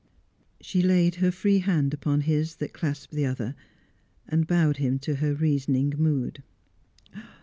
[0.59, 3.53] She laid her free hand upon his that clasped the other,
[4.27, 6.41] and bowed him to her reasoning mood.